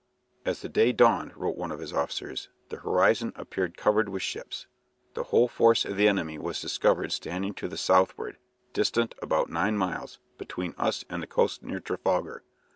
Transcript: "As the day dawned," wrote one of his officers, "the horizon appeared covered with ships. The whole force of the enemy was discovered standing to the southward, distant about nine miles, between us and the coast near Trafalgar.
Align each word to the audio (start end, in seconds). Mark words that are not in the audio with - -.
"As 0.45 0.61
the 0.63 0.67
day 0.67 0.91
dawned," 0.93 1.37
wrote 1.37 1.57
one 1.57 1.71
of 1.71 1.77
his 1.79 1.93
officers, 1.93 2.49
"the 2.69 2.77
horizon 2.77 3.33
appeared 3.35 3.77
covered 3.77 4.09
with 4.09 4.23
ships. 4.23 4.65
The 5.13 5.25
whole 5.25 5.47
force 5.47 5.85
of 5.85 5.95
the 5.95 6.07
enemy 6.07 6.39
was 6.39 6.59
discovered 6.59 7.11
standing 7.11 7.53
to 7.53 7.67
the 7.67 7.77
southward, 7.77 8.37
distant 8.73 9.13
about 9.21 9.51
nine 9.51 9.77
miles, 9.77 10.17
between 10.39 10.73
us 10.79 11.05
and 11.07 11.21
the 11.21 11.27
coast 11.27 11.61
near 11.61 11.79
Trafalgar. 11.79 12.41